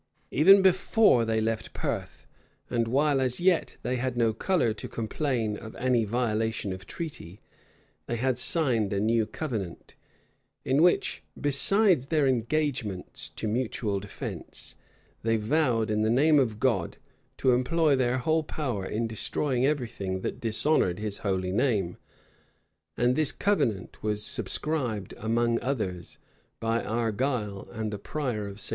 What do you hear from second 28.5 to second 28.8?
St. Andrew's.